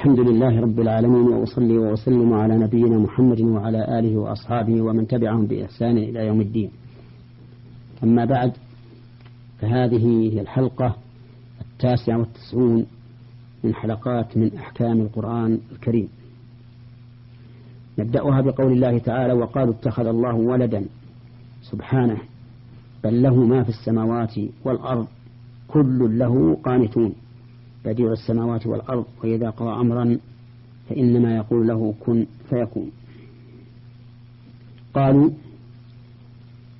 الحمد 0.00 0.20
لله 0.20 0.60
رب 0.60 0.80
العالمين 0.80 1.28
وأصلي 1.28 1.78
وأسلم 1.78 2.32
على 2.32 2.58
نبينا 2.58 2.98
محمد 2.98 3.40
وعلى 3.40 3.98
آله 3.98 4.16
وأصحابه 4.16 4.82
ومن 4.82 5.06
تبعهم 5.06 5.46
بإحسان 5.46 5.98
إلى 5.98 6.26
يوم 6.26 6.40
الدين. 6.40 6.70
أما 8.04 8.24
بعد 8.24 8.52
فهذه 9.58 10.06
هي 10.32 10.40
الحلقة 10.40 10.96
التاسعة 11.60 12.18
والتسعون 12.18 12.86
من 13.64 13.74
حلقات 13.74 14.36
من 14.36 14.56
أحكام 14.56 15.00
القرآن 15.00 15.58
الكريم. 15.72 16.08
نبدأها 17.98 18.40
بقول 18.40 18.72
الله 18.72 18.98
تعالى 18.98 19.32
وقالوا 19.32 19.74
اتخذ 19.74 20.06
الله 20.06 20.34
ولدا 20.34 20.84
سبحانه 21.62 22.18
بل 23.04 23.22
له 23.22 23.34
ما 23.34 23.62
في 23.62 23.68
السماوات 23.68 24.34
والأرض 24.64 25.06
كل 25.68 26.18
له 26.18 26.54
قانتون. 26.64 27.14
بديع 27.84 28.12
السماوات 28.12 28.66
والأرض 28.66 29.04
وإذا 29.24 29.50
قضى 29.50 29.80
أمرا 29.80 30.18
فإنما 30.88 31.36
يقول 31.36 31.68
له 31.68 31.94
كن 32.00 32.26
فيكون. 32.50 32.90
قالوا 34.94 35.30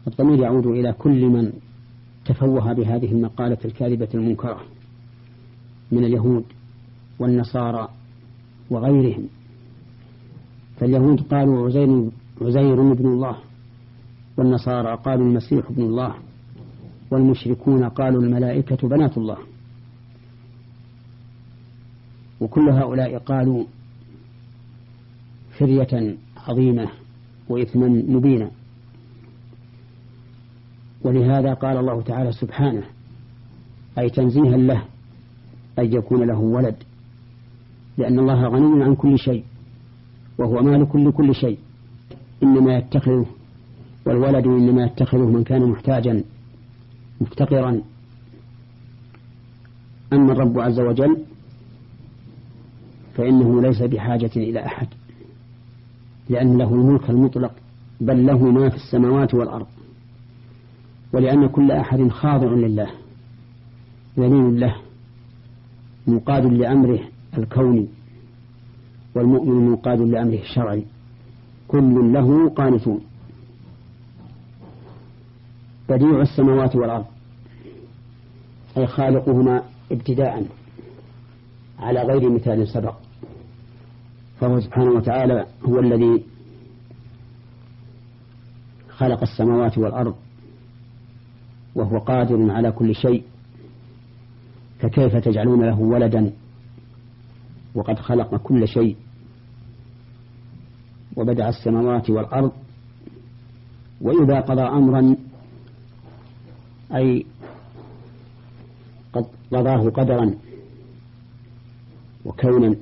الضمير 0.07 0.39
يعود 0.39 0.67
إلى 0.67 0.93
كل 0.93 1.27
من 1.27 1.53
تفوه 2.25 2.73
بهذه 2.73 3.13
المقالة 3.13 3.59
الكاذبة 3.65 4.09
المنكرة 4.15 4.61
من 5.93 6.05
اليهود 6.05 6.45
والنصارى 7.19 7.89
وغيرهم. 8.71 9.29
فاليهود 10.77 11.21
قالوا 11.21 11.67
عزير, 11.67 12.11
عزير 12.41 12.93
ابن 12.93 13.07
الله 13.07 13.37
والنصارى 14.37 14.99
قالوا 15.05 15.27
المسيح 15.27 15.71
ابن 15.71 15.83
الله 15.83 16.15
والمشركون 17.11 17.85
قالوا 17.85 18.23
الملائكة 18.23 18.89
بنات 18.89 19.19
الله. 19.19 19.37
وكل 22.41 22.69
هؤلاء 22.69 23.19
قالوا 23.19 23.65
فرية 25.59 26.17
عظيمة 26.37 26.89
وإثما 27.49 27.89
مبينا. 27.89 28.51
ولهذا 31.03 31.55
قال 31.55 31.77
الله 31.77 32.03
تعالى 32.03 32.33
سبحانه 32.33 32.83
أي 33.99 34.11
تنزيها 34.11 34.57
له 34.57 34.85
أن 35.79 35.93
يكون 35.93 36.27
له 36.27 36.39
ولد 36.39 36.77
لأن 37.99 38.19
الله 38.19 38.49
غني 38.49 38.85
عن 38.85 38.95
كل 38.95 39.19
شيء 39.19 39.45
وهو 40.39 40.63
مالك 40.63 40.97
لكل 40.97 41.35
شيء. 41.35 41.59
إنما 42.43 42.77
يتخذه 42.77 43.27
والولد 44.07 44.47
إنما 44.47 44.85
يتخذه 44.85 45.27
من 45.27 45.45
كان 45.45 45.71
محتاجا 45.71 46.25
مفتقرا. 47.21 47.83
أما 50.13 50.33
الرب 50.33 50.59
عز 50.59 50.81
وجل 50.81 51.17
فإنه 53.15 53.63
ليس 53.63 53.83
بحاجة 53.83 54.31
إلى 54.37 54.67
أحد 54.67 54.89
لأن 56.29 56.59
له 56.59 56.75
الملك 56.75 57.11
المطلق 57.11 57.53
بل 58.01 58.27
له 58.27 58.39
ما 58.39 58.69
في 58.69 58.77
السماوات 58.77 59.35
والأرض. 59.35 59.67
ولأن 61.13 61.47
كل 61.47 61.71
أحد 61.71 62.09
خاضع 62.09 62.53
لله 62.53 62.91
ذليل 64.19 64.61
له 64.61 64.77
منقاد 66.07 66.47
لأمره 66.47 67.01
الكوني 67.39 67.89
والمؤمن 69.15 69.67
منقاد 69.67 70.01
لأمره 70.01 70.39
الشرعي. 70.39 70.85
كل 71.69 72.13
له 72.13 72.49
قانتون. 72.49 73.01
بديع 75.89 76.21
السماوات 76.21 76.77
والأرض 76.77 77.07
أي 78.77 78.87
خالقهما 78.87 79.63
ابتداء. 79.93 80.47
على 81.81 82.03
غير 82.03 82.31
مثال 82.31 82.69
سبق. 82.69 82.95
فهو 84.41 84.61
سبحانه 84.61 84.91
وتعالى 84.91 85.47
هو 85.65 85.79
الذي 85.79 86.25
خلق 88.89 89.23
السماوات 89.23 89.79
والأرض 89.79 90.15
وهو 91.75 91.99
قادر 91.99 92.51
على 92.51 92.73
كل 92.73 92.95
شيء 92.95 93.25
فكيف 94.79 95.17
تجعلون 95.17 95.65
له 95.65 95.81
ولدا؟ 95.81 96.33
وقد 97.75 97.99
خلق 97.99 98.37
كل 98.37 98.69
شيء 98.69 98.97
وبدع 101.17 101.49
السماوات 101.49 102.11
والأرض 102.11 102.53
وإذا 104.01 104.41
قضى 104.41 104.63
أمرا 104.63 105.17
أي 106.95 107.27
قد 109.13 109.27
قضاه 109.53 109.91
قدرا. 109.91 110.35
وكونا 112.31 112.77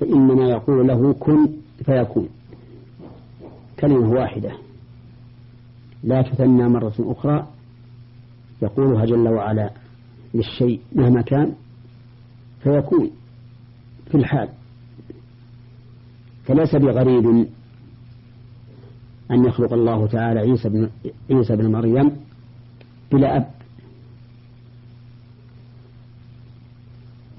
فإنما 0.00 0.44
يقول 0.50 0.88
له 0.88 1.12
كن 1.12 1.48
فيكون. 1.84 2.28
كلمة 3.80 4.10
واحدة. 4.10 4.52
لا 6.04 6.22
تثنى 6.22 6.68
مرة 6.68 6.94
أخرى 6.98 7.46
يقولها 8.62 9.04
جل 9.04 9.28
وعلا 9.28 9.70
للشيء 10.34 10.80
مهما 10.92 11.22
كان 11.22 11.54
فيكون 12.62 13.10
في 14.10 14.14
الحال. 14.14 14.48
فليس 16.44 16.76
بغريب 16.76 17.26
أن 19.30 19.44
يخلق 19.44 19.72
الله 19.72 20.06
تعالى 20.06 20.40
عيسى 20.40 20.68
بن, 20.68 20.90
عيسى 21.30 21.56
بن 21.56 21.72
مريم 21.72 22.16
بلا 23.12 23.36
أب. 23.36 23.59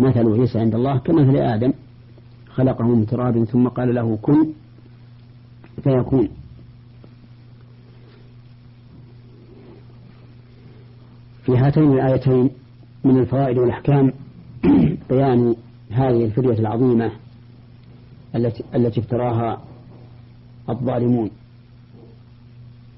مثل 0.02 0.40
عيسى 0.40 0.60
عند 0.60 0.76
الله 0.76 0.98
كمثل 0.98 1.36
آدم 1.36 1.74
خلقه 2.50 2.84
من 2.84 3.06
تراب 3.06 3.44
ثم 3.44 3.68
قال 3.68 3.96
له 3.96 4.18
كن 4.22 4.48
فيكون. 5.84 6.30
في 11.44 11.58
هاتين 11.58 11.94
الآيتين 11.94 12.50
من 13.04 13.20
الفوائد 13.20 13.58
والأحكام 13.58 14.14
بيان 15.10 15.56
هذه 15.92 16.26
الفرية 16.26 16.60
العظيمة 16.60 17.12
التي 18.36 18.64
التي 18.76 19.00
افتراها 19.00 19.62
الظالمون 20.70 21.30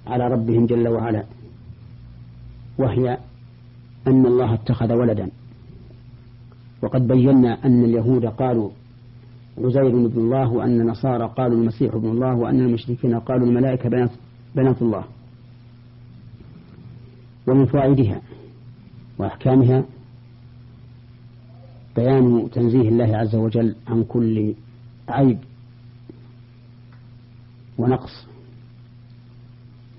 على 0.07 0.27
ربهم 0.27 0.65
جل 0.65 0.87
وعلا 0.87 1.23
وهي 2.77 3.17
أن 4.07 4.25
الله 4.25 4.53
اتخذ 4.53 4.93
ولدا. 4.93 5.29
وقد 6.83 7.07
بينا 7.07 7.65
أن 7.65 7.83
اليهود 7.83 8.25
قالوا 8.25 8.69
عزير 9.57 9.89
بن 9.89 10.05
الله 10.05 10.51
وأن 10.51 10.81
النصارى 10.81 11.33
قالوا 11.37 11.57
المسيح 11.57 11.93
ابن 11.93 12.09
الله 12.09 12.35
وأن 12.35 12.59
المشركين 12.59 13.19
قالوا 13.19 13.47
الملائكة 13.47 13.89
بنات, 13.89 14.11
بنات 14.55 14.81
الله 14.81 15.03
ومن 17.47 17.65
فوائدها 17.65 18.21
وأحكامها 19.19 19.83
بيان 21.95 22.49
تنزيه 22.51 22.89
الله 22.89 23.17
عز 23.17 23.35
وجل 23.35 23.75
عن 23.87 24.03
كل 24.03 24.53
عيب 25.09 25.37
ونقص 27.77 28.27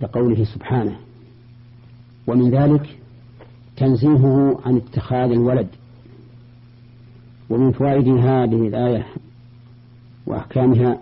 لقوله 0.01 0.45
سبحانه. 0.45 0.97
ومن 2.27 2.51
ذلك 2.51 2.99
تنزيهه 3.77 4.61
عن 4.67 4.77
اتخاذ 4.77 5.31
الولد. 5.31 5.69
ومن 7.51 7.73
فوائد 7.73 8.09
هذه 8.09 8.69
الآية 8.69 9.07
وأحكامها 10.27 11.01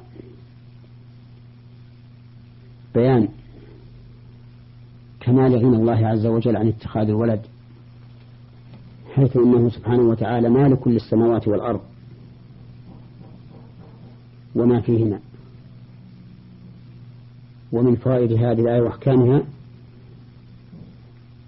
بيان 2.95 3.29
كمال 5.21 5.57
غنى 5.57 5.77
الله 5.77 6.07
عز 6.07 6.27
وجل 6.27 6.57
عن 6.57 6.69
اتخاذ 6.69 7.09
الولد 7.09 7.41
حيث 9.15 9.37
أنه 9.37 9.69
سبحانه 9.69 10.03
وتعالى 10.03 10.49
مالك 10.49 10.89
للسماوات 10.89 11.49
والأرض 11.49 11.81
وما 14.55 14.81
فيهما. 14.81 15.21
ومن 17.73 17.97
فوائد 17.97 18.33
هذه 18.33 18.61
الآية 18.61 18.81
وأحكامها 18.81 19.43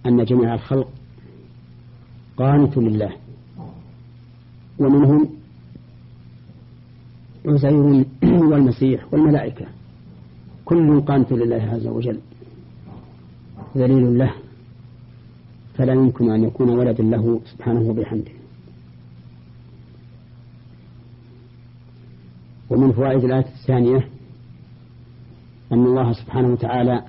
أن 0.06 0.25
جميع 0.25 0.55
الخلق 0.55 0.88
قانت 2.37 2.76
لله. 2.79 3.24
ومنهم 4.79 5.29
عزير 7.47 8.05
والمسيح 8.50 9.12
والملائكة. 9.12 9.67
كل 10.65 11.00
قانت 11.00 11.32
لله 11.32 11.62
عز 11.62 11.87
وجل. 11.87 12.21
ذليل 13.76 14.19
له. 14.19 14.35
فلا 15.75 15.93
يمكن 15.93 16.31
أن 16.31 16.44
يكون 16.44 16.69
ولد 16.71 17.00
له 17.00 17.41
سبحانه 17.44 17.81
وبحمده. 17.81 18.32
ومن 22.71 22.93
فوائد 22.93 23.25
الآية 23.25 23.47
الثانية 23.47 24.09
أن 25.73 25.87
الله 25.87 26.12
سبحانه 26.12 26.49
وتعالى 26.49 27.05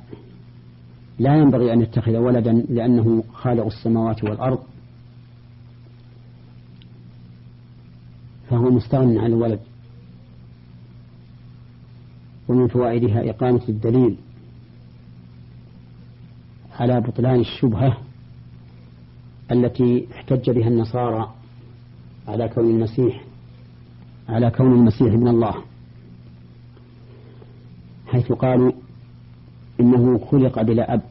لا 1.20 1.36
ينبغي 1.36 1.74
أن 1.74 1.82
يتخذ 1.82 2.18
ولدا 2.18 2.54
لأنه 2.70 3.24
خالق 3.34 3.66
السماوات 3.66 4.24
والأرض. 4.24 4.60
فهو 8.56 8.70
مستغن 8.70 9.18
عن 9.18 9.26
الولد 9.34 9.60
ومن 12.48 12.68
فوائدها 12.68 13.30
إقامة 13.30 13.62
الدليل 13.70 14.16
على 16.80 17.02
بطلان 17.02 17.40
الشبهة 17.40 17.98
التي 19.52 20.08
احتج 20.12 20.50
بها 20.50 20.68
النصارى 20.68 21.34
على 22.28 22.48
كون 22.50 22.70
المسيح 22.70 23.24
على 24.30 24.52
كون 24.52 24.74
المسيح 24.74 25.14
ابن 25.14 25.28
الله 25.28 25.56
حيث 28.08 28.32
قالوا 28.32 28.72
إنه 29.80 30.18
خلق 30.32 30.62
بلا 30.62 30.94
أب 30.94 31.02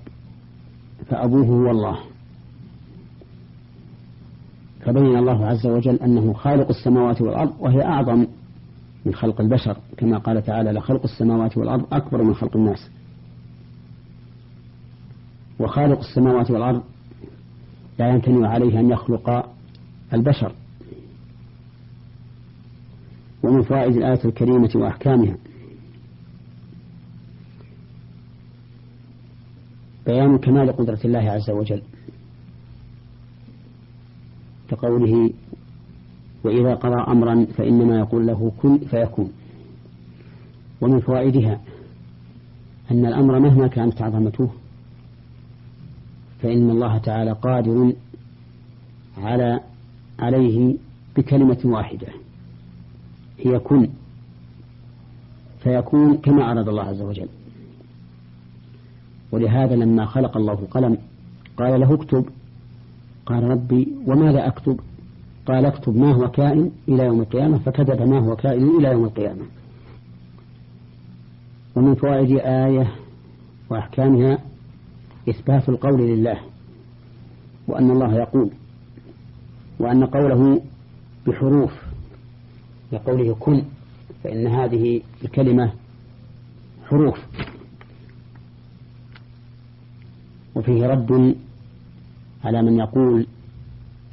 فأبوه 1.06 1.46
هو 1.46 1.70
الله. 1.70 1.98
فبين 4.84 5.16
الله 5.16 5.46
عز 5.46 5.66
وجل 5.66 5.96
أنه 5.96 6.32
خالق 6.32 6.68
السماوات 6.68 7.20
والأرض 7.20 7.52
وهي 7.60 7.82
أعظم 7.82 8.26
من 9.04 9.14
خلق 9.14 9.40
البشر. 9.40 9.76
كما 9.96 10.18
قال 10.18 10.42
تعالى 10.42 10.72
لخلق 10.72 11.02
السماوات 11.04 11.56
والأرض 11.56 11.94
أكبر 11.94 12.22
من 12.22 12.34
خلق 12.34 12.56
الناس. 12.56 12.90
وخالق 15.58 15.98
السماوات 15.98 16.50
والأرض 16.50 16.82
لا 17.98 18.08
يمتنع 18.08 18.48
عليه 18.48 18.80
أن 18.80 18.90
يخلق 18.90 19.50
البشر. 20.12 20.52
ومن 23.42 23.62
فوائد 23.62 23.96
الآية 23.96 24.24
الكريمة 24.24 24.70
وأحكامها 24.74 25.36
بيان 30.06 30.38
كمال 30.38 30.72
قدرة 30.72 30.98
الله 31.04 31.30
عز 31.30 31.50
وجل. 31.50 31.82
كقوله 34.84 35.30
وإذا 36.44 36.74
قضى 36.74 37.12
أمرا 37.12 37.44
فإنما 37.44 37.98
يقول 37.98 38.26
له 38.26 38.52
كن 38.62 38.78
فيكون. 38.78 39.32
ومن 40.80 41.00
فوائدها 41.00 41.60
أن 42.90 43.06
الأمر 43.06 43.38
مهما 43.38 43.68
كانت 43.68 44.02
عظمته 44.02 44.50
فإن 46.42 46.70
الله 46.70 46.98
تعالى 46.98 47.32
قادر 47.32 47.92
على 49.18 49.60
عليه 50.18 50.76
بكلمة 51.16 51.58
واحدة 51.64 52.08
هي 53.38 53.58
كن 53.58 53.88
فيكون 55.62 56.16
كما 56.16 56.52
أراد 56.52 56.68
الله 56.68 56.82
عز 56.82 57.00
وجل. 57.00 57.28
ولهذا 59.32 59.76
لما 59.76 60.06
خلق 60.06 60.36
الله 60.36 60.52
القلم 60.52 60.98
قال 61.56 61.80
له 61.80 61.94
اكتب 61.94 62.24
قال 63.26 63.42
ربي 63.42 63.92
وماذا 64.06 64.46
أكتب؟ 64.46 64.80
قال 65.46 65.66
اكتب 65.66 65.96
ما 65.96 66.12
هو 66.12 66.30
كائن 66.30 66.70
إلى 66.88 67.04
يوم 67.04 67.20
القيامة 67.20 67.58
فكتب 67.58 68.02
ما 68.08 68.18
هو 68.18 68.36
كائن 68.36 68.78
إلى 68.78 68.88
يوم 68.88 69.04
القيامة. 69.04 69.42
ومن 71.76 71.94
فوائد 71.94 72.30
آية 72.38 72.92
وأحكامها 73.70 74.38
إثبات 75.28 75.68
القول 75.68 76.00
لله 76.00 76.40
وأن 77.68 77.90
الله 77.90 78.14
يقول 78.14 78.50
وأن 79.78 80.04
قوله 80.04 80.62
بحروف 81.26 81.72
لقوله 82.92 83.34
كن 83.34 83.62
فإن 84.24 84.46
هذه 84.46 85.00
الكلمة 85.24 85.72
حروف. 86.88 87.18
وفيه 90.54 90.86
رد 90.86 91.36
على 92.44 92.62
من 92.62 92.78
يقول 92.78 93.26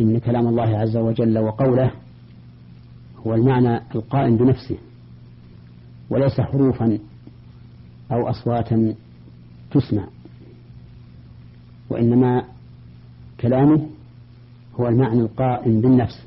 إن 0.01 0.19
كلام 0.19 0.47
الله 0.47 0.77
عز 0.77 0.97
وجل 0.97 1.39
وقوله 1.39 1.91
هو 3.27 3.33
المعنى 3.33 3.81
القائم 3.95 4.37
بنفسه 4.37 4.77
وليس 6.09 6.41
حروفا 6.41 6.99
أو 8.11 8.29
أصواتا 8.29 8.95
تسمع 9.71 10.07
وإنما 11.89 12.43
كلامه 13.39 13.87
هو 14.79 14.87
المعنى 14.87 15.21
القائم 15.21 15.81
بالنفس 15.81 16.23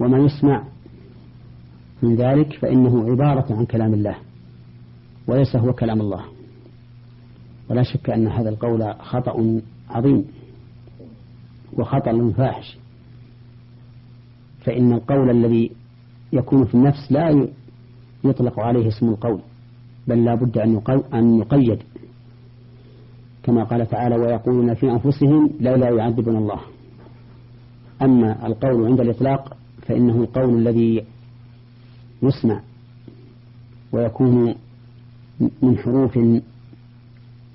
وما 0.00 0.18
يسمع 0.18 0.64
من 2.02 2.16
ذلك 2.16 2.52
فإنه 2.52 3.10
عبارة 3.10 3.54
عن 3.54 3.64
كلام 3.64 3.94
الله 3.94 4.16
وليس 5.26 5.56
هو 5.56 5.72
كلام 5.72 6.00
الله. 6.00 6.24
ولا 7.70 7.82
شك 7.82 8.10
أن 8.10 8.26
هذا 8.26 8.48
القول 8.48 8.94
خطأ 9.00 9.60
عظيم. 9.90 10.24
وخطأ 11.72 12.32
فاحش. 12.36 12.78
فإن 14.60 14.92
القول 14.92 15.30
الذي 15.30 15.70
يكون 16.32 16.64
في 16.64 16.74
النفس 16.74 17.12
لا 17.12 17.48
يطلق 18.24 18.60
عليه 18.60 18.88
اسم 18.88 19.08
القول 19.08 19.40
بل 20.08 20.24
لا 20.24 20.34
بد 20.34 20.58
أن 21.14 21.38
يقيد. 21.38 21.78
كما 23.42 23.64
قال 23.64 23.86
تعالى 23.86 24.16
ويقولون 24.16 24.74
في 24.74 24.90
أنفسهم 24.90 25.50
لولا 25.60 25.88
يعذبنا 25.88 26.38
الله. 26.38 26.60
أما 28.02 28.46
القول 28.46 28.86
عند 28.86 29.00
الإطلاق 29.00 29.56
فإنه 29.82 30.20
القول 30.20 30.58
الذي 30.58 31.04
يسمع 32.22 32.60
ويكون 33.92 34.54
من 35.62 35.78
حروف 35.78 36.18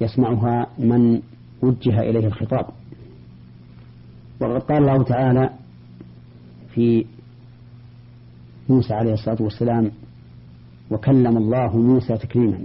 يسمعها 0.02 0.68
من 0.80 1.22
وجه 1.62 2.00
إليه 2.00 2.28
الخطاب. 2.28 2.66
وقد 4.44 4.62
قال 4.62 4.78
الله 4.78 5.04
تعالى 5.04 5.50
في 6.74 7.06
موسى 8.70 8.94
عليه 8.94 9.14
الصلاة 9.14 9.42
والسلام 9.42 9.92
وكلم 10.92 11.38
الله 11.38 11.78
موسى 11.78 12.18
تكليما. 12.18 12.60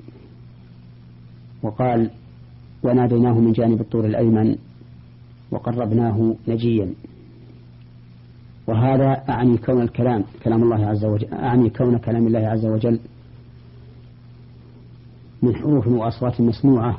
وقال 1.62 2.10
وناديناه 2.82 3.38
من 3.38 3.52
جانب 3.52 3.80
الطور 3.80 4.06
الأيمن 4.06 4.56
وقربناه 5.50 6.36
نجيا. 6.48 6.94
وهذا 8.66 9.24
أعني 9.28 9.56
كون 9.58 9.82
الكلام 9.82 10.24
كلام 10.44 10.62
الله 10.62 10.86
عز 10.86 11.04
وجل 11.04 11.34
أعني 11.34 11.70
كون 11.70 11.98
كلام 11.98 12.26
الله 12.26 12.48
عز 12.48 12.66
وجل 12.66 13.00
من 15.42 15.56
حروف 15.56 15.86
وأصوات 15.86 16.40
مسموعة 16.40 16.98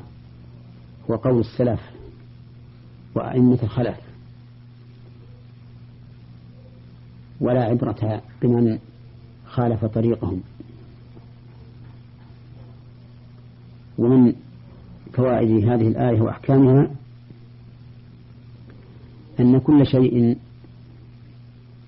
وقول 1.08 1.40
السلف 1.40 1.80
وأئمة 3.16 3.60
الخلف. 3.64 4.09
ولا 7.42 7.64
عبرة 7.64 8.22
بمن 8.42 8.80
خالف 9.46 9.86
طريقهم. 9.86 10.42
ومن 13.98 14.34
فوائد 15.14 15.70
هذه 15.70 15.88
الآية 15.88 16.22
وأحكامها 16.22 16.92
أن 19.40 19.60
كل 19.60 19.86
شيء 19.86 20.38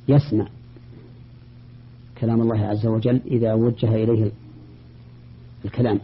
يسمع 0.07 0.47
كلام 2.17 2.41
الله 2.41 2.59
عز 2.65 2.85
وجل 2.87 3.21
إذا 3.25 3.53
وجه 3.53 3.95
إليه 3.95 4.31
الكلام. 5.65 5.99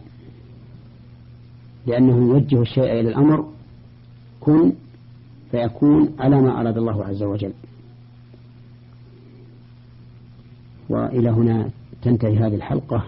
لأنه 1.86 2.16
يوجه 2.16 2.60
الشيء 2.62 2.84
إلى 2.84 3.00
الأمر 3.00 3.48
كن 4.40 4.72
فيكون 5.50 6.14
على 6.18 6.42
ما 6.42 6.60
أراد 6.60 6.78
الله 6.78 7.04
عز 7.04 7.22
وجل. 7.22 7.52
وإلى 10.90 11.30
هنا 11.30 11.70
تنتهي 12.02 12.36
هذه 12.36 12.54
الحلقة 12.54 13.04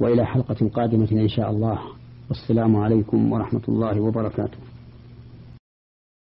وإلى 0.00 0.26
حلقة 0.26 0.68
قادمة 0.74 1.08
إن 1.12 1.28
شاء 1.28 1.50
الله. 1.50 1.78
والسلام 2.28 2.76
عليكم 2.76 3.32
ورحمة 3.32 3.62
الله 3.68 4.00
وبركاته. 4.00 4.58